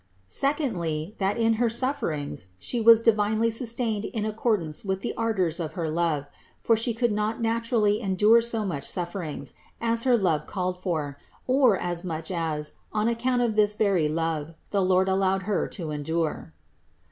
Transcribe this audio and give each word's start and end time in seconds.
Secondly: 0.27 1.13
that 1.19 1.37
in 1.37 1.53
her 1.61 1.69
sufferings 1.69 2.47
She 2.57 2.81
was 2.81 3.03
divinely 3.03 3.51
sustained 3.51 4.03
in 4.05 4.25
accordance 4.25 4.83
with 4.83 5.01
the 5.01 5.13
ardors 5.15 5.59
of 5.59 5.73
her 5.73 5.87
love, 5.91 6.25
for 6.59 6.75
She 6.75 6.91
could 6.95 7.11
not 7.11 7.39
naturally 7.39 8.01
endure 8.01 8.41
so 8.41 8.65
much 8.65 8.83
suf 8.89 9.13
ferings, 9.13 9.53
as 9.79 10.01
her 10.01 10.17
love 10.17 10.47
called 10.47 10.79
for, 10.81 11.19
or 11.45 11.77
as 11.77 12.03
much 12.03 12.31
as, 12.31 12.77
on 12.91 13.09
ac 13.09 13.17
count 13.19 13.43
of 13.43 13.55
this 13.55 13.75
very 13.75 14.07
love, 14.09 14.55
the 14.71 14.81
Lord 14.81 15.07
allowed 15.07 15.43
Her 15.43 15.67
to 15.67 15.91
endure. 15.91 16.51